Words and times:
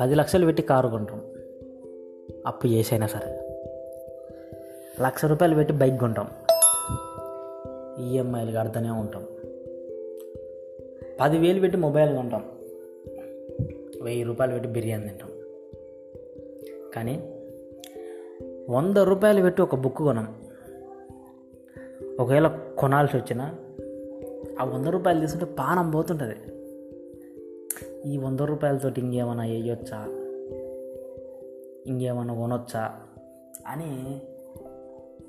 పది 0.00 0.14
లక్షలు 0.14 0.44
పెట్టి 0.44 0.62
కారు 0.62 0.88
కొంటాం. 0.88 1.22
అప్పు 2.46 2.66
చేసైనా 2.66 3.06
సరే. 3.06 3.58
లక్ష 5.02 5.24
రూపాయలు 5.24 5.54
పెట్టి 5.54 5.74
బైక్ 5.74 6.00
కొంటాం. 6.00 6.28
ఈఎంఐలు 8.04 8.58
కడుతూనే 8.58 8.90
ఉంటాం. 8.90 9.26
పదివేలు 11.20 11.60
పెట్టి 11.60 11.78
మొబైల్ 11.78 12.16
కొంటాం. 12.16 12.44
వెయ్యి 14.02 14.22
రూపాయలు 14.22 14.52
పెట్టి 14.52 14.68
బిర్యానీ 14.68 15.08
తింటాం. 15.08 15.30
కానీ 16.94 17.34
వంద 18.70 18.96
రూపాయలు 18.96 19.42
పెట్టి 19.42 19.62
ఒక 19.62 19.74
బుక్ 19.74 19.98
కొనం. 19.98 20.42
ఒకవేళ 22.20 22.58
కొనాల్సి 22.78 23.16
వచ్చినా 23.16 23.54
ఆ 24.60 24.64
వంద 24.64 24.86
రూపాయలు 24.86 25.20
తీసుకుంటే 25.20 25.46
పానం 25.58 25.90
పోతుంటుంది. 25.90 26.36
ఈ 28.06 28.18
వంద 28.18 28.40
రూపాయలతో 28.40 28.90
ఇంకేమైనా 28.98 29.44
వేయొచ్చా? 29.44 30.04
ఇంకేమైనా 31.86 32.34
కొనొచ్చా? 32.34 33.00
అని 33.66 34.20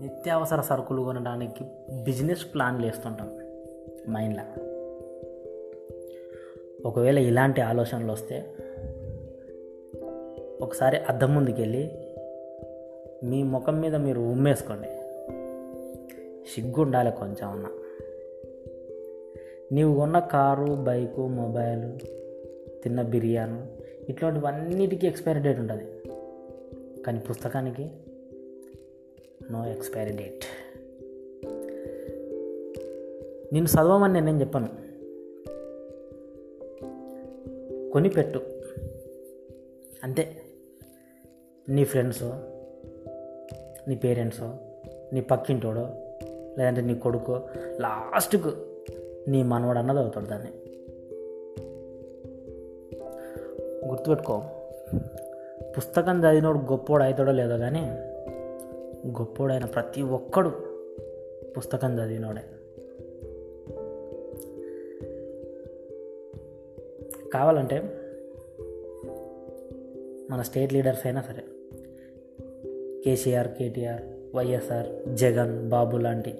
నిత్యావసర 0.00 0.60
సరుకులు 0.60 1.02
కొనడానికి 1.02 1.64
బిజినెస్ 2.02 2.54
ప్లాన్లు 2.54 2.86
వేస్తుంటాం 2.86 3.38
మైండ్లో. 4.12 4.42
ఒకవేళ 6.88 7.18
ఇలాంటి 7.18 7.60
ఆలోచనలు 7.60 8.12
వస్తే 8.12 8.54
ఒకసారి 10.60 10.96
అద్దం 10.96 11.34
ముందుకెళ్ళి 11.34 11.90
మీ 13.24 13.42
ముఖం 13.42 13.80
మీద 13.80 13.94
మీరు 13.94 14.20
ఉమ్మేసుకోండి. 14.20 14.88
సిగ్గు 16.54 16.80
ఉండాలి 16.82 17.10
కొంచెం 17.10 17.50
అన్న 17.50 17.66
నీవు 19.72 19.94
కొన్న 19.94 20.18
కారు 20.18 20.74
బైకు 20.74 21.26
మొబైల్ 21.26 21.92
తిన్న 22.86 23.02
బిర్యానీ 23.02 23.66
ఇట్లాంటివన్నిటికీ 24.08 25.06
ఎక్స్పైరీ 25.06 25.40
డేట్ 25.40 25.58
ఉంటుంది. 25.58 25.84
కానీ 27.02 27.18
పుస్తకానికి 27.20 27.90
నో 29.50 29.66
ఎక్స్పైరీ 29.66 30.16
డేట్ 30.16 30.44
నేను 33.52 33.64
చదవమని 33.64 34.12
నేనేం 34.12 34.40
చెప్పాను. 34.40 34.68
కొనిపెట్టు. 37.92 38.40
అంతే. 40.04 40.36
నీ 41.68 41.84
ఫ్రెండ్స్ 41.84 42.22
నీ 43.88 43.94
పేరెంట్స్ 43.94 44.42
నీ 45.14 45.20
పక్కింటోడో 45.20 45.86
లేదంటే 46.58 46.80
నీ 46.80 46.94
కొడుకు 46.94 47.40
లాస్ట్కు 47.80 48.52
నీ 49.28 49.42
మనవడు 49.42 49.78
అన్నది 49.78 49.98
అవుతాడు 49.98 50.26
దాన్ని. 50.26 50.65
గుర్తుపెట్టుకో. 53.88 54.42
పుస్తకం 55.78 56.18
చదివినోడు 56.18 56.58
గొప్పోడు 56.58 57.02
అవుతాడో 57.02 57.32
లేదో 57.32 57.58
కానీ 57.58 57.80
గొప్పోడైన 59.08 59.64
ప్రతి 59.64 60.02
ఒక్కడు 60.02 60.48
పుస్తకం 61.56 61.98
చదివినోడే. 61.98 62.40
కావాలంటే 67.34 67.82
మన 70.30 70.42
స్టేట్ 70.42 70.72
లీడర్స్ 70.72 71.06
అయినా 71.06 71.22
సరే 71.22 71.44
కేసీఆర్ 73.04 73.48
కేటీఆర్ 73.48 74.02
వైఎస్ఆర్ 74.36 75.14
జగన్ 75.14 75.68
బాబు 75.68 75.96
లాంటి 75.96 76.34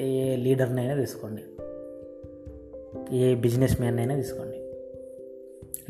ఏ 0.00 0.36
లీడర్నైనా 0.36 0.94
తీసుకోండి. 0.94 1.42
ఏ 3.16 3.34
బిజినెస్ 3.34 3.80
మ్యాన్ 3.80 3.98
అయినా 3.98 4.16
తీసుకోండి. 4.16 4.59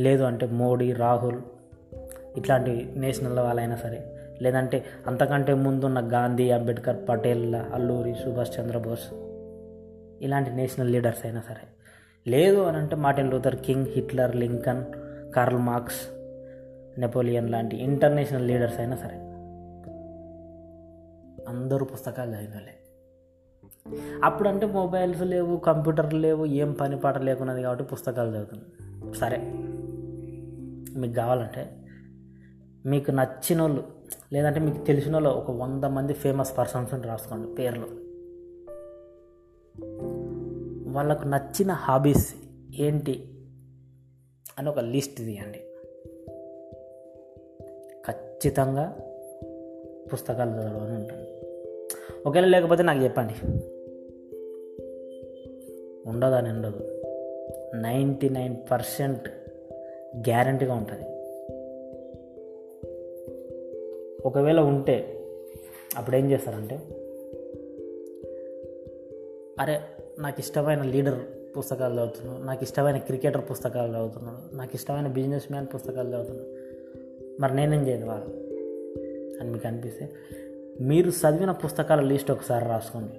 లేదు 0.00 0.22
అంటే 0.22 0.46
మోడీ 0.46 0.92
రాహుల్ 0.92 1.40
ఇట్లాంటి 2.36 2.92
నేషనల్ 2.96 3.38
వాళ్ళైనా 3.38 3.76
సరే. 3.76 4.16
లేదంటే 4.42 4.84
అంతకంటే 5.06 5.54
ముందున్న 5.54 6.10
గాంధీ 6.12 6.50
అంబేద్కర్ 6.50 7.08
పటేల్ 7.08 7.54
అల్లూరి 7.54 8.14
సుభాష్ 8.14 8.60
చంద్రబోస్ 8.60 9.12
ఇలాంటి 10.24 10.50
నేషనల్ 10.50 10.92
లీడర్స్ 10.92 11.26
అయినా 11.26 11.40
సరే. 11.40 11.68
లేదు 12.30 12.60
అని 12.60 12.76
అంటే 12.76 12.96
Martin 12.96 13.30
Luther 13.30 13.56
King 13.56 13.86
Hitler 13.86 14.36
Lincoln 14.36 14.84
Karl 15.32 15.58
Marx 15.58 16.00
Napoleon 17.00 17.50
లాంటి 17.50 17.76
ఇంటర్నేషనల్ 17.76 18.48
లీడర్స్ 18.48 18.78
అయినా 18.78 18.96
సరే. 18.96 19.16
అందరూ 21.48 21.86
పుస్తకాలు 21.86 22.30
చదివినలే 22.30 22.76
అప్పుడంటే 24.24 24.66
మొబైల్స్ 24.66 25.22
లేవు 25.22 25.56
కంప్యూటర్లు 25.56 26.18
లేవు 26.18 26.46
ఏం 26.46 26.72
పని 26.72 26.98
పాట 26.98 27.18
లేకున్నది 27.18 27.62
కాబట్టి 27.62 27.84
పుస్తకాలు 27.84 28.30
చదువుతుంది 28.30 29.18
సరే. 29.18 29.36
మీకు 30.96 31.14
కావాలంటే 31.14 31.76
మీకు 32.86 33.10
నచ్చిన 33.10 33.62
వాళ్ళు 33.62 33.84
లేదంటే 34.32 34.60
మీకు 34.60 34.84
తెలిసిన 34.84 35.12
వాళ్ళు 35.12 35.28
ఒక 35.28 35.50
వంద 35.50 35.84
మంది 35.84 36.12
ఫేమస్ 36.12 36.58
పర్సన్స్ 36.58 36.94
అని 36.94 37.02
రాసుకోండి 37.02 37.54
పేర్లు. 37.54 37.86
వాళ్ళకు 40.90 41.24
నచ్చిన 41.24 41.72
హాబీస్ 41.72 42.34
ఏంటి 42.74 43.34
అని 44.58 44.68
ఒక 44.68 44.78
లిస్ట్ 44.78 45.16
తీయండి. 45.16 45.58
ఖచ్చితంగా 48.06 48.96
పుస్తకాలు 50.12 50.50
చదవడం 50.50 50.94
ఉంటుంది. 50.94 51.28
ఒకవేళ 52.26 52.44
లేకపోతే 52.44 52.82
నాకు 52.82 53.00
చెప్పండి. 53.00 53.34
ఉండదని 56.08 56.50
ఉండదు. 56.50 57.02
నైంటీ 57.74 58.28
నైన్ 58.28 58.56
పర్సెంట్ 58.70 59.28
గ్యారంటీగా 60.16 60.74
ఉంటుంది. 60.74 61.04
ఒకవేళ 64.26 64.60
ఉంటే 64.60 65.16
అప్పుడు 65.96 66.16
ఏం 66.16 66.30
చేస్తారంటే 66.30 66.74
అరే 69.60 69.80
నాకు 70.18 70.40
ఇష్టమైన 70.40 70.82
లీడర్ 70.82 71.18
పుస్తకాలు 71.58 71.94
చదువుతున్నాడు 71.94 72.42
నాకు 72.42 72.62
ఇష్టమైన 72.62 72.98
క్రికెటర్ 72.98 73.50
పుస్తకాలు 73.50 73.92
చదువుతున్నాడు 73.92 74.56
నాకు 74.56 74.70
ఇష్టమైన 74.74 75.06
బిజినెస్ 75.06 75.44
మ్యాన్ 75.50 75.66
పుస్తకాలు 75.74 76.08
చదువుతున్నాడు. 76.08 76.48
మరి 77.40 77.56
నేనేం 77.56 77.88
చేయను 77.88 78.06
వాళ్ళు 78.06 78.26
అని 79.40 79.50
మీకు 79.52 79.68
అనిపిస్తే 79.68 80.10
మీరు 80.80 81.10
చదివిన 81.10 81.50
పుస్తకాల 81.50 82.00
లిస్ట్ 82.00 82.30
ఒకసారి 82.30 82.64
రాసుకోండి. 82.64 83.12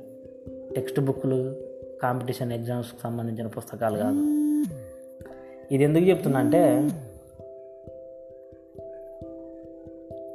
టెక్స్ట్ 0.75 0.99
బుక్లు 0.99 1.55
కాంపిటీషన్ 2.01 2.51
ఎగ్జామ్స్కి 2.51 2.97
సంబంధించిన 3.01 3.47
పుస్తకాలు 3.47 3.97
కాదు. 3.97 4.30
ఇది 5.71 5.83
ఎందుకు 5.83 6.05
చెప్తున్నా 6.05 6.39
అంటే 6.39 6.89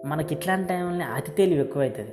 మనకి 0.04 0.34
ఇట్లాంటి 0.34 0.68
టైంలో 0.68 1.04
అతి 1.04 1.30
తెలివి 1.30 1.60
ఎక్కువైతుంది. 1.60 2.10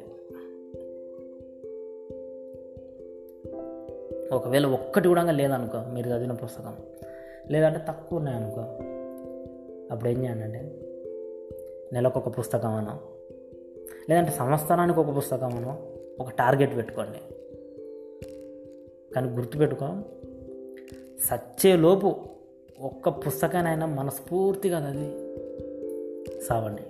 ఒకవేళ 4.35 4.65
ఒక్కటి 4.65 5.07
కూడా 5.07 5.31
లేదనుకో 5.31 5.93
మీరు 5.93 6.07
చదివిన 6.09 6.31
పుస్తకం 6.31 6.77
లేదంటే 7.51 7.79
తక్కువ 7.87 8.19
ఉన్నాయనుకో 8.19 8.61
అప్పుడు 9.91 10.09
ఏం 10.09 10.23
చేయండి 10.23 10.59
నెలకు 11.93 12.19
ఒక 12.19 12.39
పుస్తకం 12.39 12.69
అనో 12.69 12.99
లేదంటే 14.09 14.31
సంవత్సరానికి 14.31 14.99
ఒక 14.99 15.17
పుస్తకం 15.17 15.57
అనో 15.57 15.79
ఒక 16.19 16.29
టార్గెట్ 16.29 16.77
పెట్టుకోండి. 16.77 17.35
కానీ 19.13 19.29
గుర్తుపెట్టుకో 19.29 19.87
సచ్చేలోపు 21.29 22.15
ఒక్క 22.81 23.09
పుస్తకానైనా 23.09 23.85
మనస్ఫూర్తిగా 23.85 24.89
చదివి 24.89 25.09
సావండి. 26.43 26.81